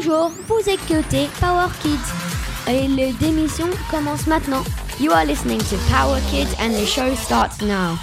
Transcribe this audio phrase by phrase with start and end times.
[0.00, 4.62] Bonjour, vous écoutez Power Kids et le démission commence maintenant.
[5.00, 7.98] You are listening to Power Kids and the show starts now.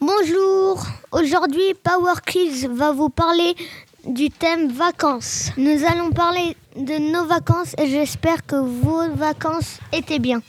[0.00, 3.56] Bonjour, aujourd'hui Power Kids va vous parler
[4.06, 5.50] du thème vacances.
[5.56, 10.40] Nous allons parler de nos vacances et j'espère que vos vacances étaient bien.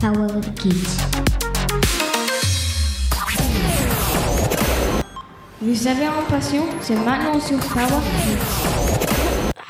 [0.00, 1.39] Power Kids.
[5.62, 6.40] Vous avez un
[6.80, 7.58] c'est maintenant sur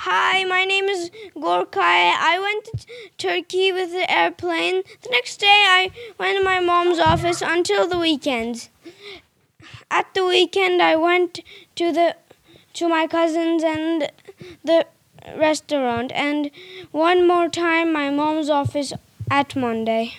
[0.07, 1.81] Hi, my name is Gorkai.
[1.81, 2.87] I went to
[3.19, 4.83] Turkey with the airplane.
[5.03, 8.69] The next day, I went to my mom's office until the weekend.
[9.91, 11.41] At the weekend, I went
[11.75, 12.15] to the
[12.75, 14.13] to my cousins and
[14.63, 14.87] the
[15.37, 16.53] restaurant, and
[16.93, 18.93] one more time, my mom's office
[19.29, 20.15] at Monday.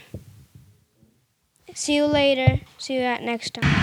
[1.74, 2.60] See you later.
[2.78, 3.81] See you at next time.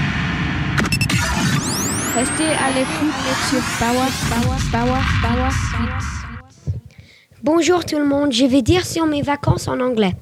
[2.18, 3.14] Restez à l'écoute
[3.48, 5.50] sur Power, Power, Power, Power.
[7.44, 10.14] Bonjour tout le monde, je vais dire sur mes vacances en anglais.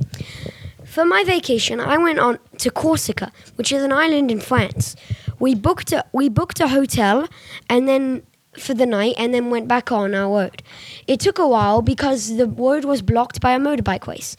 [0.84, 4.94] For my vacation, I went on to Corsica, which is an island in France.
[5.40, 7.28] We booked a, we booked a hotel
[7.70, 8.20] and then
[8.58, 10.62] for the night and then went back on our road.
[11.06, 14.36] It took a while because the road was blocked by a motorbike race.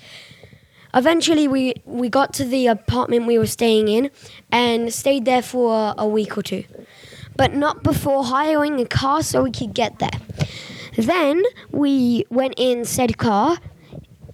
[0.93, 4.09] Eventually, we, we got to the apartment we were staying in
[4.51, 6.63] and stayed there for a, a week or two,
[7.37, 10.19] but not before hiring a car so we could get there.
[10.97, 13.57] Then we went in said car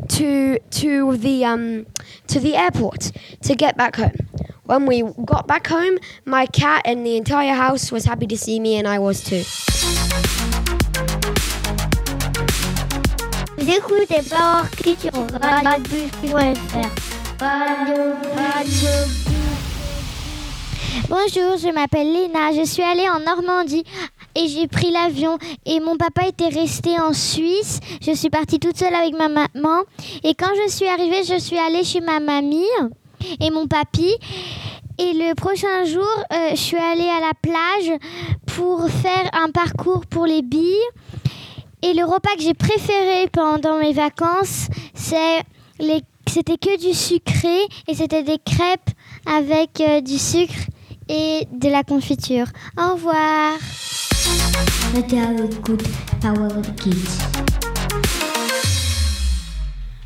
[0.08, 1.86] to to the um
[2.28, 4.16] to the airport to get back home.
[4.64, 8.60] When we got back home, my cat and the entire house was happy to see
[8.60, 9.44] me and I was too.
[13.58, 14.22] Vous écoutez
[21.02, 23.83] Bonjour, je m'appelle Léna, je suis allée en Normandie
[24.36, 27.80] et j'ai pris l'avion et mon papa était resté en Suisse.
[27.99, 29.82] Je suis partie toute seule avec ma maman
[30.23, 32.67] et quand je suis arrivée, je suis allée chez ma mamie
[33.42, 34.14] et mon papy.
[34.99, 37.98] Et le prochain jour, euh, je suis allée à la plage
[38.45, 40.77] pour faire un parcours pour les billes.
[41.82, 45.42] Et le repas que j'ai préféré pendant mes vacances, c'était
[46.58, 48.92] que du sucré et c'était des crêpes
[49.26, 50.53] avec euh, du sucre
[51.09, 52.47] et de la confiture.
[52.77, 53.58] Au revoir.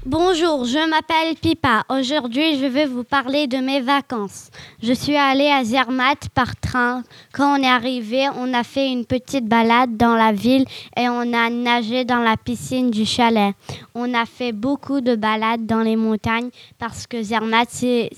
[0.09, 1.83] Bonjour, je m'appelle Pipa.
[1.89, 4.51] Aujourd'hui, je vais vous parler de mes vacances.
[4.81, 7.03] Je suis allée à Zermatt par train.
[7.33, 10.63] Quand on est arrivé, on a fait une petite balade dans la ville
[10.95, 13.53] et on a nagé dans la piscine du chalet.
[13.95, 18.09] On a fait beaucoup de balades dans les montagnes parce que Zermatt, c'est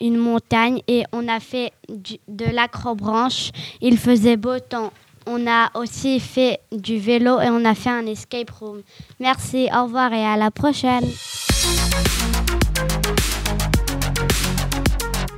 [0.00, 3.52] une montagne et on a fait de l'acrobranche.
[3.80, 4.90] Il faisait beau temps.
[5.26, 8.82] On a aussi fait du vélo et on a fait un escape room.
[9.18, 11.04] Merci, au revoir et à la prochaine.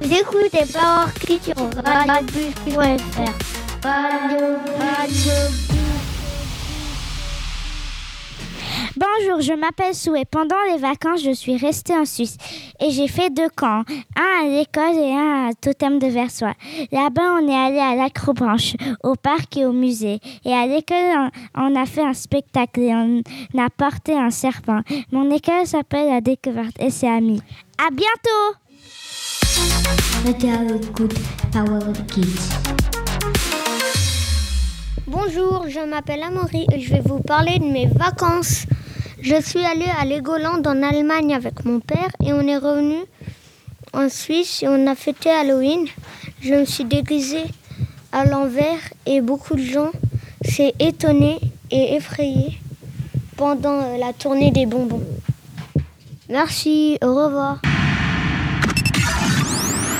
[0.02, 0.64] Écoutez.
[8.98, 12.36] Bonjour, je m'appelle Sou et pendant les vacances, je suis restée en Suisse
[12.80, 13.84] et j'ai fait deux camps,
[14.16, 16.54] un à l'école et un à Totem de Versoix.
[16.90, 20.18] Là-bas, on est allé à l'acrobranche, au parc et au musée.
[20.44, 23.22] Et à l'école, on, on a fait un spectacle et on
[23.56, 24.80] a porté un serpent.
[25.12, 27.40] Mon école s'appelle La Découverte et c'est ami.
[27.78, 28.58] À bientôt!
[30.26, 31.14] Restez à l'écoute
[31.52, 32.48] Power Kids.
[35.06, 38.66] Bonjour, je m'appelle Amaury et je vais vous parler de mes vacances.
[39.20, 42.98] Je suis allée à Legoland en Allemagne avec mon père et on est revenu
[43.92, 45.86] en Suisse et on a fêté Halloween.
[46.40, 47.44] Je me suis déguisée
[48.12, 49.90] à l'envers et beaucoup de gens
[50.44, 51.40] s'est étonnés
[51.70, 52.58] et effrayés
[53.36, 55.02] pendant euh, la tournée des bonbons.
[56.28, 57.60] Merci, au revoir.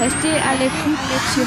[0.01, 0.99] Restez à l'écoute
[1.34, 1.45] sur.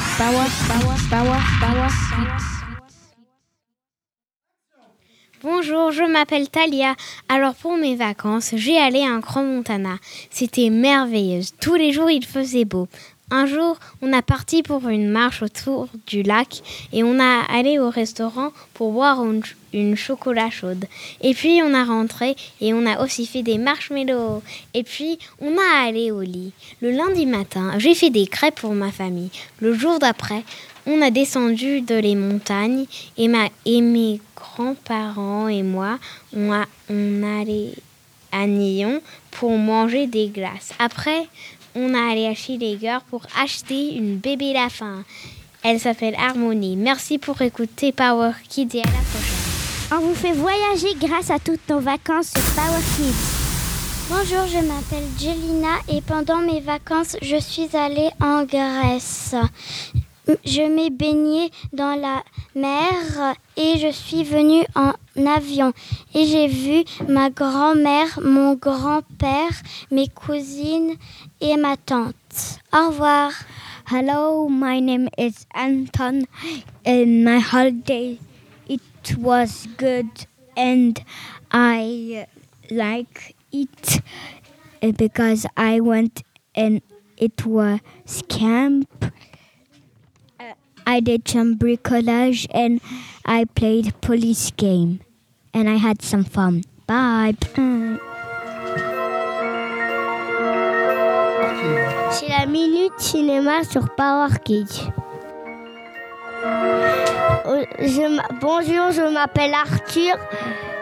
[5.44, 6.94] Bonjour, je m'appelle Talia.
[7.28, 9.96] Alors pour mes vacances, j'ai allé à un Grand Montana.
[10.30, 11.42] C'était merveilleux.
[11.60, 12.86] Tous les jours, il faisait beau.
[13.32, 16.62] Un jour, on a parti pour une marche autour du lac
[16.92, 19.42] et on a allé au restaurant pour boire une,
[19.72, 20.84] une chocolat chaude.
[21.22, 24.44] Et puis on a rentré et on a aussi fait des marshmallows.
[24.74, 26.52] Et puis on a allé au lit.
[26.80, 29.30] Le lundi matin, j'ai fait des crêpes pour ma famille.
[29.58, 30.44] Le jour d'après,
[30.86, 32.86] on a descendu de les montagnes
[33.16, 35.98] et, ma, et mes grands-parents et moi,
[36.34, 37.74] on, a, on allait
[38.32, 39.00] à Nyon
[39.30, 40.72] pour manger des glaces.
[40.78, 41.26] Après,
[41.74, 45.04] on a allé à Schilliger pour acheter une bébé lapin.
[45.62, 46.76] Elle s'appelle Harmonie.
[46.76, 49.42] Merci pour écouter Power Kids et à la prochaine.
[49.92, 53.42] On vous fait voyager grâce à toutes nos vacances sur Power Kids.
[54.08, 59.34] Bonjour, je m'appelle Jelina et pendant mes vacances, je suis allée en Grèce.
[60.44, 62.22] Je m'ai baignée dans la
[62.54, 64.92] mer et je suis venue en
[65.26, 65.72] avion.
[66.14, 70.94] Et j'ai vu ma grand-mère, mon grand-père, mes cousines
[71.40, 72.60] et ma tante.
[72.72, 73.32] Au revoir.
[73.90, 76.22] Hello, my name is Anton.
[76.84, 78.18] In my holiday,
[78.68, 80.06] it was good,
[80.56, 81.02] and
[81.50, 82.26] I
[82.70, 84.00] like it
[84.96, 86.22] because I went
[86.54, 86.80] and
[87.18, 87.80] it was
[88.28, 88.86] camp.
[90.86, 92.80] I did some bricolage and
[93.24, 95.00] I played police game,
[95.54, 96.62] and I had some fun.
[96.86, 97.36] Bye.
[102.10, 104.90] C'est la minute cinéma sur Power Kids.
[106.44, 110.16] Euh, je bonjour, je m'appelle Arthur.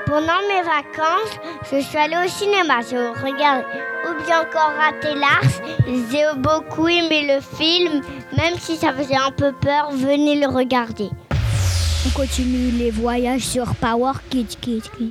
[0.06, 1.38] Pendant mes vacances,
[1.70, 2.81] je suis allée au cinéma.
[2.81, 3.64] Je regarde
[4.05, 5.62] ou bien encore raté Lars.
[5.87, 8.02] J'ai beaucoup aimé le film,
[8.40, 9.90] même si ça faisait un peu peur.
[9.92, 11.10] Venez le regarder.
[12.06, 15.10] On continue les voyages sur Power Kids, Kids, Kids.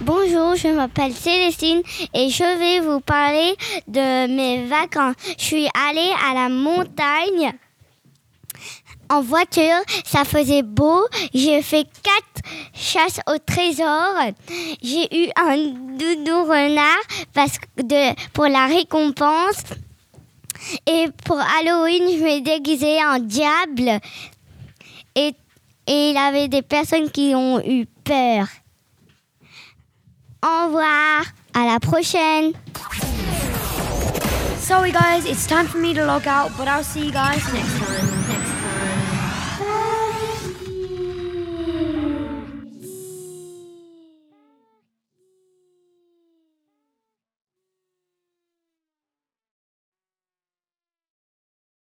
[0.00, 1.82] Bonjour, je m'appelle Célestine
[2.12, 3.56] et je vais vous parler
[3.88, 5.16] de mes vacances.
[5.36, 7.52] Je suis allée à la montagne
[9.10, 11.06] en voiture, ça faisait beau.
[11.32, 14.14] J'ai fait quatre chasses au trésor.
[14.82, 17.02] J'ai eu un doudou renard
[17.32, 19.64] parce que de, pour la récompense.
[20.86, 24.00] Et pour Halloween, je m'ai déguisée en diable.
[25.14, 25.34] Et,
[25.86, 28.46] et il y avait des personnes qui ont eu peur.
[30.42, 31.24] Au revoir,
[31.54, 32.52] à la prochaine.
[34.60, 37.78] Sorry guys, it's time for me to log out, but I'll see you guys next
[37.78, 38.13] time.